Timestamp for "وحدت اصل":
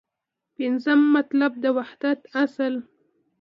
1.77-2.73